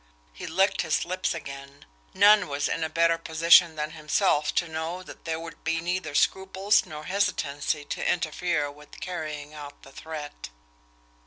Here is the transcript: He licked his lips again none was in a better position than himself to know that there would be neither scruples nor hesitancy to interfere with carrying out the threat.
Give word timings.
He 0.33 0.47
licked 0.47 0.81
his 0.81 1.05
lips 1.05 1.35
again 1.35 1.85
none 2.11 2.47
was 2.47 2.67
in 2.67 2.83
a 2.83 2.89
better 2.89 3.19
position 3.19 3.75
than 3.75 3.91
himself 3.91 4.51
to 4.55 4.67
know 4.67 5.03
that 5.03 5.25
there 5.25 5.39
would 5.39 5.63
be 5.63 5.79
neither 5.79 6.15
scruples 6.15 6.87
nor 6.87 7.03
hesitancy 7.05 7.85
to 7.85 8.11
interfere 8.11 8.71
with 8.71 8.99
carrying 8.99 9.53
out 9.53 9.83
the 9.83 9.91
threat. 9.91 10.49